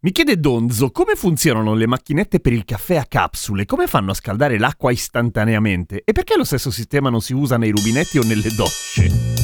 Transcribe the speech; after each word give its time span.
Mi 0.00 0.12
chiede 0.12 0.38
Donzo 0.38 0.92
come 0.92 1.16
funzionano 1.16 1.74
le 1.74 1.88
macchinette 1.88 2.38
per 2.38 2.52
il 2.52 2.64
caffè 2.64 2.94
a 2.94 3.04
capsule, 3.04 3.64
come 3.64 3.88
fanno 3.88 4.12
a 4.12 4.14
scaldare 4.14 4.56
l'acqua 4.56 4.92
istantaneamente 4.92 6.02
e 6.04 6.12
perché 6.12 6.36
lo 6.36 6.44
stesso 6.44 6.70
sistema 6.70 7.10
non 7.10 7.20
si 7.20 7.32
usa 7.32 7.56
nei 7.56 7.72
rubinetti 7.72 8.16
o 8.16 8.22
nelle 8.22 8.54
docce. 8.54 9.37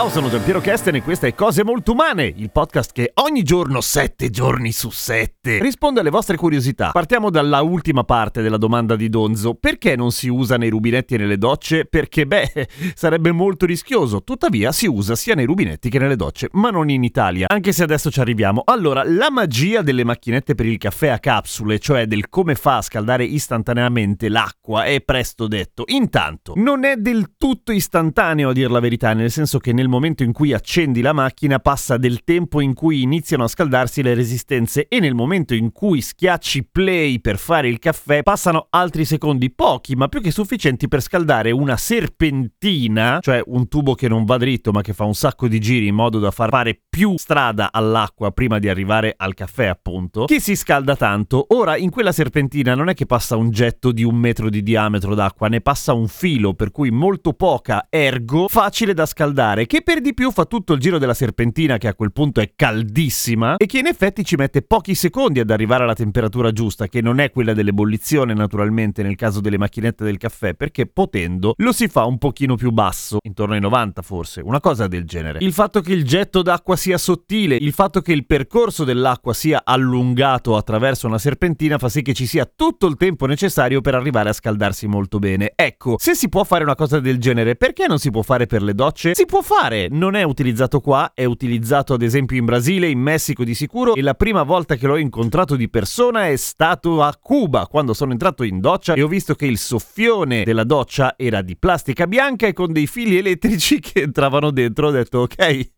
Ciao, 0.00 0.08
sono 0.08 0.30
Giampiero 0.30 0.62
Kesten 0.62 0.94
e 0.94 1.02
questa 1.02 1.26
è 1.26 1.34
Cose 1.34 1.62
Molto 1.62 1.92
Umane, 1.92 2.32
il 2.34 2.50
podcast 2.50 2.90
che 2.90 3.10
ogni 3.16 3.42
giorno, 3.42 3.82
sette 3.82 4.30
giorni 4.30 4.72
su 4.72 4.88
sette, 4.88 5.60
risponde 5.60 6.00
alle 6.00 6.08
vostre 6.08 6.38
curiosità. 6.38 6.88
Partiamo 6.90 7.28
dalla 7.28 7.60
ultima 7.60 8.02
parte 8.02 8.40
della 8.40 8.56
domanda 8.56 8.96
di 8.96 9.10
Donzo. 9.10 9.52
Perché 9.56 9.96
non 9.96 10.10
si 10.10 10.28
usa 10.28 10.56
nei 10.56 10.70
rubinetti 10.70 11.16
e 11.16 11.18
nelle 11.18 11.36
docce? 11.36 11.84
Perché, 11.84 12.24
beh, 12.24 12.68
sarebbe 12.96 13.30
molto 13.30 13.66
rischioso. 13.66 14.22
Tuttavia 14.22 14.72
si 14.72 14.86
usa 14.86 15.14
sia 15.14 15.34
nei 15.34 15.44
rubinetti 15.44 15.90
che 15.90 15.98
nelle 15.98 16.16
docce, 16.16 16.48
ma 16.52 16.70
non 16.70 16.88
in 16.88 17.04
Italia, 17.04 17.48
anche 17.50 17.72
se 17.72 17.82
adesso 17.82 18.10
ci 18.10 18.20
arriviamo. 18.20 18.62
Allora, 18.64 19.02
la 19.04 19.30
magia 19.30 19.82
delle 19.82 20.04
macchinette 20.04 20.54
per 20.54 20.64
il 20.64 20.78
caffè 20.78 21.08
a 21.08 21.18
capsule, 21.18 21.78
cioè 21.78 22.06
del 22.06 22.30
come 22.30 22.54
fa 22.54 22.78
a 22.78 22.82
scaldare 22.82 23.24
istantaneamente 23.24 24.30
l'acqua, 24.30 24.84
è 24.84 25.02
presto 25.02 25.46
detto. 25.46 25.84
Intanto, 25.88 26.54
non 26.56 26.84
è 26.84 26.96
del 26.96 27.34
tutto 27.36 27.70
istantaneo 27.70 28.48
a 28.48 28.52
dir 28.54 28.70
la 28.70 28.80
verità, 28.80 29.12
nel 29.12 29.30
senso 29.30 29.58
che 29.58 29.74
nel 29.74 29.88
momento 29.90 30.22
in 30.22 30.32
cui 30.32 30.54
accendi 30.54 31.02
la 31.02 31.12
macchina 31.12 31.58
passa 31.58 31.98
del 31.98 32.24
tempo 32.24 32.60
in 32.60 32.72
cui 32.72 33.02
iniziano 33.02 33.44
a 33.44 33.48
scaldarsi 33.48 34.02
le 34.02 34.14
resistenze 34.14 34.88
e 34.88 35.00
nel 35.00 35.14
momento 35.14 35.54
in 35.54 35.72
cui 35.72 36.00
schiacci 36.00 36.68
play 36.70 37.20
per 37.20 37.36
fare 37.36 37.68
il 37.68 37.78
caffè 37.78 38.22
passano 38.22 38.68
altri 38.70 39.04
secondi, 39.04 39.50
pochi 39.50 39.94
ma 39.96 40.08
più 40.08 40.22
che 40.22 40.30
sufficienti 40.30 40.88
per 40.88 41.02
scaldare 41.02 41.50
una 41.50 41.76
serpentina, 41.76 43.18
cioè 43.20 43.42
un 43.44 43.68
tubo 43.68 43.94
che 43.94 44.08
non 44.08 44.24
va 44.24 44.38
dritto 44.38 44.70
ma 44.70 44.80
che 44.80 44.94
fa 44.94 45.04
un 45.04 45.14
sacco 45.14 45.48
di 45.48 45.60
giri 45.60 45.88
in 45.88 45.94
modo 45.94 46.18
da 46.18 46.30
far 46.30 46.48
fare 46.48 46.80
più 46.90 47.14
strada 47.16 47.70
all'acqua 47.70 48.32
prima 48.32 48.58
di 48.58 48.68
arrivare 48.68 49.14
al 49.16 49.32
caffè 49.32 49.66
appunto, 49.66 50.24
che 50.24 50.40
si 50.40 50.56
scalda 50.56 50.96
tanto. 50.96 51.46
Ora 51.50 51.76
in 51.76 51.88
quella 51.88 52.10
serpentina 52.10 52.74
non 52.74 52.88
è 52.88 52.94
che 52.94 53.06
passa 53.06 53.36
un 53.36 53.50
getto 53.50 53.92
di 53.92 54.02
un 54.02 54.16
metro 54.16 54.50
di 54.50 54.60
diametro 54.60 55.14
d'acqua, 55.14 55.46
ne 55.46 55.60
passa 55.60 55.92
un 55.92 56.08
filo 56.08 56.52
per 56.52 56.72
cui 56.72 56.90
molto 56.90 57.32
poca, 57.32 57.86
ergo 57.88 58.48
facile 58.48 58.92
da 58.92 59.06
scaldare 59.06 59.66
che 59.66 59.82
per 59.82 60.00
di 60.00 60.12
più 60.14 60.32
fa 60.32 60.46
tutto 60.46 60.72
il 60.72 60.80
giro 60.80 60.98
della 60.98 61.14
serpentina 61.14 61.78
che 61.78 61.86
a 61.86 61.94
quel 61.94 62.10
punto 62.10 62.40
è 62.40 62.52
caldissima 62.56 63.56
e 63.56 63.66
che 63.66 63.78
in 63.78 63.86
effetti 63.86 64.24
ci 64.24 64.34
mette 64.34 64.62
pochi 64.62 64.96
secondi 64.96 65.38
ad 65.38 65.50
arrivare 65.50 65.84
alla 65.84 65.94
temperatura 65.94 66.50
giusta, 66.50 66.88
che 66.88 67.00
non 67.00 67.20
è 67.20 67.30
quella 67.30 67.52
dell'ebollizione 67.52 68.34
naturalmente 68.34 69.04
nel 69.04 69.14
caso 69.14 69.40
delle 69.40 69.58
macchinette 69.58 70.02
del 70.02 70.16
caffè, 70.18 70.54
perché 70.54 70.86
potendo 70.86 71.54
lo 71.58 71.70
si 71.70 71.86
fa 71.86 72.04
un 72.04 72.18
pochino 72.18 72.56
più 72.56 72.72
basso, 72.72 73.18
intorno 73.22 73.54
ai 73.54 73.60
90 73.60 74.02
forse, 74.02 74.40
una 74.40 74.58
cosa 74.58 74.88
del 74.88 75.04
genere. 75.04 75.38
Il 75.40 75.52
fatto 75.52 75.80
che 75.80 75.92
il 75.92 76.04
getto 76.04 76.42
d'acqua 76.42 76.78
sia 76.80 76.96
sottile, 76.96 77.56
il 77.56 77.74
fatto 77.74 78.00
che 78.00 78.12
il 78.12 78.24
percorso 78.24 78.84
dell'acqua 78.84 79.34
sia 79.34 79.60
allungato 79.64 80.56
attraverso 80.56 81.06
una 81.06 81.18
serpentina 81.18 81.76
fa 81.76 81.90
sì 81.90 82.00
che 82.00 82.14
ci 82.14 82.24
sia 82.24 82.50
tutto 82.52 82.86
il 82.86 82.96
tempo 82.96 83.26
necessario 83.26 83.82
per 83.82 83.94
arrivare 83.94 84.30
a 84.30 84.32
scaldarsi 84.32 84.86
molto 84.86 85.18
bene. 85.18 85.52
Ecco, 85.54 85.96
se 85.98 86.14
si 86.14 86.30
può 86.30 86.42
fare 86.42 86.64
una 86.64 86.74
cosa 86.74 86.98
del 86.98 87.18
genere, 87.18 87.54
perché 87.54 87.86
non 87.86 87.98
si 87.98 88.10
può 88.10 88.22
fare 88.22 88.46
per 88.46 88.62
le 88.62 88.72
docce? 88.72 89.14
Si 89.14 89.26
può 89.26 89.42
fare 89.42 89.88
non 89.90 90.14
è 90.14 90.22
utilizzato 90.22 90.80
qua, 90.80 91.12
è 91.14 91.24
utilizzato 91.24 91.92
ad 91.92 92.00
esempio 92.00 92.38
in 92.38 92.46
Brasile, 92.46 92.88
in 92.88 92.98
Messico 92.98 93.44
di 93.44 93.54
sicuro 93.54 93.94
e 93.94 94.00
la 94.00 94.14
prima 94.14 94.42
volta 94.42 94.76
che 94.76 94.86
l'ho 94.86 94.96
incontrato 94.96 95.56
di 95.56 95.68
persona 95.68 96.28
è 96.28 96.36
stato 96.36 97.02
a 97.02 97.14
Cuba, 97.20 97.66
quando 97.66 97.92
sono 97.92 98.12
entrato 98.12 98.42
in 98.42 98.58
doccia 98.58 98.94
e 98.94 99.02
ho 99.02 99.08
visto 99.08 99.34
che 99.34 99.44
il 99.44 99.58
soffione 99.58 100.44
della 100.44 100.64
doccia 100.64 101.12
era 101.18 101.42
di 101.42 101.58
plastica 101.58 102.06
bianca 102.06 102.46
e 102.46 102.54
con 102.54 102.72
dei 102.72 102.86
fili 102.86 103.18
elettrici 103.18 103.80
che 103.84 104.00
entravano 104.00 104.50
dentro, 104.50 104.86
ho 104.86 104.90
detto 104.90 105.18
ok, 105.18 105.70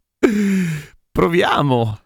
proviamo. 1.12 1.98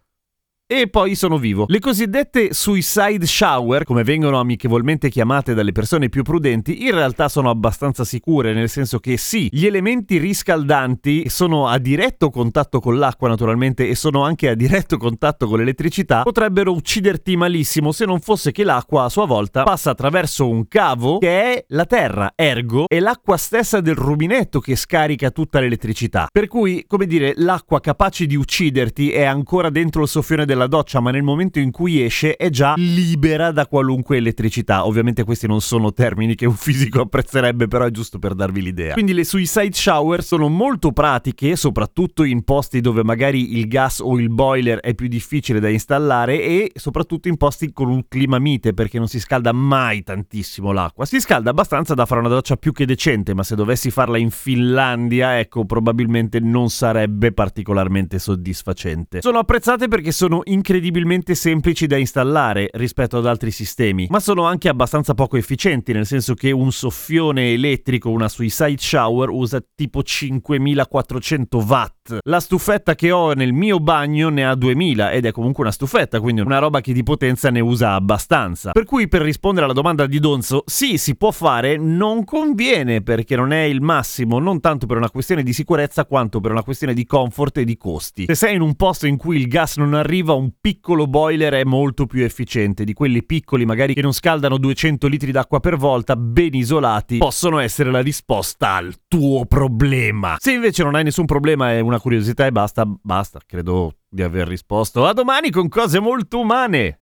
E 0.68 0.88
poi 0.88 1.14
sono 1.14 1.38
vivo. 1.38 1.66
Le 1.68 1.78
cosiddette 1.78 2.52
suicide 2.52 3.24
shower, 3.24 3.84
come 3.84 4.02
vengono 4.02 4.40
amichevolmente 4.40 5.08
chiamate 5.08 5.54
dalle 5.54 5.70
persone 5.70 6.08
più 6.08 6.24
prudenti, 6.24 6.82
in 6.82 6.90
realtà 6.90 7.28
sono 7.28 7.50
abbastanza 7.50 8.02
sicure, 8.02 8.52
nel 8.52 8.68
senso 8.68 8.98
che 8.98 9.16
sì, 9.16 9.46
gli 9.48 9.64
elementi 9.64 10.18
riscaldanti 10.18 11.28
sono 11.28 11.68
a 11.68 11.78
diretto 11.78 12.30
contatto 12.30 12.80
con 12.80 12.98
l'acqua 12.98 13.28
naturalmente 13.28 13.86
e 13.86 13.94
sono 13.94 14.24
anche 14.24 14.48
a 14.48 14.56
diretto 14.56 14.96
contatto 14.96 15.46
con 15.46 15.58
l'elettricità, 15.58 16.22
potrebbero 16.22 16.72
ucciderti 16.72 17.36
malissimo 17.36 17.92
se 17.92 18.04
non 18.04 18.18
fosse 18.18 18.50
che 18.50 18.64
l'acqua 18.64 19.04
a 19.04 19.08
sua 19.08 19.24
volta 19.24 19.62
passa 19.62 19.90
attraverso 19.90 20.48
un 20.48 20.66
cavo 20.66 21.18
che 21.18 21.42
è 21.42 21.64
la 21.68 21.84
terra, 21.84 22.32
ergo 22.34 22.86
è 22.88 22.98
l'acqua 22.98 23.36
stessa 23.36 23.80
del 23.80 23.94
rubinetto 23.94 24.58
che 24.58 24.74
scarica 24.74 25.30
tutta 25.30 25.60
l'elettricità. 25.60 26.26
Per 26.28 26.48
cui, 26.48 26.86
come 26.88 27.06
dire, 27.06 27.34
l'acqua 27.36 27.78
capace 27.78 28.26
di 28.26 28.34
ucciderti 28.34 29.12
è 29.12 29.22
ancora 29.22 29.70
dentro 29.70 30.02
il 30.02 30.08
soffione 30.08 30.44
della 30.44 30.54
della 30.56 30.66
doccia, 30.66 31.00
ma 31.00 31.10
nel 31.10 31.22
momento 31.22 31.58
in 31.58 31.70
cui 31.70 32.02
esce 32.02 32.36
è 32.36 32.48
già 32.48 32.74
libera 32.76 33.52
da 33.52 33.66
qualunque 33.66 34.16
elettricità. 34.16 34.86
Ovviamente 34.86 35.22
questi 35.22 35.46
non 35.46 35.60
sono 35.60 35.92
termini 35.92 36.34
che 36.34 36.46
un 36.46 36.54
fisico 36.54 37.02
apprezzerebbe, 37.02 37.68
però 37.68 37.84
è 37.84 37.90
giusto 37.90 38.18
per 38.18 38.34
darvi 38.34 38.62
l'idea. 38.62 38.94
Quindi 38.94 39.12
le 39.12 39.24
suicide 39.24 39.72
shower 39.72 40.24
sono 40.24 40.48
molto 40.48 40.92
pratiche, 40.92 41.54
soprattutto 41.56 42.24
in 42.24 42.42
posti 42.42 42.80
dove 42.80 43.04
magari 43.04 43.58
il 43.58 43.68
gas 43.68 44.00
o 44.00 44.18
il 44.18 44.30
boiler 44.30 44.80
è 44.80 44.94
più 44.94 45.08
difficile 45.08 45.60
da 45.60 45.68
installare 45.68 46.40
e 46.42 46.72
soprattutto 46.74 47.28
in 47.28 47.36
posti 47.36 47.72
con 47.72 47.88
un 47.88 48.08
clima 48.08 48.38
mite, 48.38 48.72
perché 48.72 48.98
non 48.98 49.08
si 49.08 49.20
scalda 49.20 49.52
mai 49.52 50.02
tantissimo 50.02 50.72
l'acqua. 50.72 51.04
Si 51.04 51.20
scalda 51.20 51.50
abbastanza 51.50 51.94
da 51.94 52.06
fare 52.06 52.20
una 52.20 52.30
doccia 52.30 52.56
più 52.56 52.72
che 52.72 52.86
decente, 52.86 53.34
ma 53.34 53.42
se 53.42 53.54
dovessi 53.54 53.90
farla 53.90 54.16
in 54.16 54.30
Finlandia, 54.30 55.38
ecco, 55.38 55.66
probabilmente 55.66 56.40
non 56.40 56.70
sarebbe 56.70 57.32
particolarmente 57.32 58.18
soddisfacente. 58.18 59.20
Sono 59.20 59.38
apprezzate 59.38 59.88
perché 59.88 60.12
sono 60.12 60.40
incredibilmente 60.46 61.34
semplici 61.34 61.86
da 61.86 61.96
installare 61.96 62.68
rispetto 62.72 63.18
ad 63.18 63.26
altri 63.26 63.50
sistemi, 63.50 64.06
ma 64.10 64.20
sono 64.20 64.44
anche 64.44 64.68
abbastanza 64.68 65.14
poco 65.14 65.36
efficienti, 65.36 65.92
nel 65.92 66.06
senso 66.06 66.34
che 66.34 66.50
un 66.50 66.72
soffione 66.72 67.52
elettrico, 67.52 68.10
una 68.10 68.28
suicide 68.28 68.78
shower, 68.78 69.30
usa 69.30 69.62
tipo 69.74 70.02
5400 70.02 71.58
watt. 71.58 71.95
La 72.22 72.40
stufetta 72.40 72.94
che 72.94 73.10
ho 73.10 73.32
nel 73.32 73.52
mio 73.52 73.78
bagno 73.80 74.28
ne 74.28 74.46
ha 74.46 74.54
2000 74.54 75.10
ed 75.10 75.26
è 75.26 75.32
comunque 75.32 75.62
una 75.62 75.72
stufetta, 75.72 76.20
quindi 76.20 76.40
una 76.40 76.58
roba 76.58 76.80
che 76.80 76.92
di 76.92 77.02
potenza 77.02 77.50
ne 77.50 77.60
usa 77.60 77.94
abbastanza. 77.94 78.72
Per 78.72 78.84
cui 78.84 79.08
per 79.08 79.22
rispondere 79.22 79.64
alla 79.64 79.74
domanda 79.74 80.06
di 80.06 80.18
Donzo, 80.18 80.62
sì, 80.66 80.98
si 80.98 81.16
può 81.16 81.30
fare, 81.30 81.76
non 81.76 82.24
conviene 82.24 83.02
perché 83.02 83.36
non 83.36 83.52
è 83.52 83.62
il 83.62 83.80
massimo, 83.80 84.38
non 84.38 84.60
tanto 84.60 84.86
per 84.86 84.96
una 84.96 85.10
questione 85.10 85.42
di 85.42 85.52
sicurezza 85.52 86.04
quanto 86.06 86.40
per 86.40 86.50
una 86.50 86.62
questione 86.62 86.94
di 86.94 87.04
comfort 87.06 87.58
e 87.58 87.64
di 87.64 87.76
costi. 87.76 88.24
Se 88.26 88.34
sei 88.34 88.54
in 88.54 88.60
un 88.60 88.74
posto 88.74 89.06
in 89.06 89.16
cui 89.16 89.38
il 89.38 89.48
gas 89.48 89.76
non 89.76 89.94
arriva, 89.94 90.32
un 90.34 90.52
piccolo 90.60 91.06
boiler 91.06 91.54
è 91.54 91.64
molto 91.64 92.06
più 92.06 92.22
efficiente 92.22 92.84
di 92.84 92.92
quelli 92.92 93.24
piccoli, 93.24 93.64
magari 93.64 93.94
che 93.94 94.02
non 94.02 94.12
scaldano 94.12 94.58
200 94.58 95.06
litri 95.06 95.32
d'acqua 95.32 95.60
per 95.60 95.76
volta, 95.76 96.16
ben 96.16 96.54
isolati, 96.54 97.18
possono 97.18 97.58
essere 97.58 97.90
la 97.90 98.00
risposta 98.00 98.74
al 98.74 98.94
tuo 99.08 99.44
problema. 99.46 100.36
Se 100.38 100.52
invece 100.52 100.82
non 100.82 100.94
hai 100.94 101.04
nessun 101.04 101.24
problema, 101.26 101.72
è 101.72 101.80
una 101.96 102.00
curiosità 102.00 102.46
e 102.46 102.52
basta, 102.52 102.84
basta, 102.86 103.40
credo 103.44 103.96
di 104.08 104.22
aver 104.22 104.46
risposto. 104.46 105.06
A 105.06 105.12
domani 105.12 105.50
con 105.50 105.68
cose 105.68 105.98
molto 105.98 106.38
umane. 106.38 107.00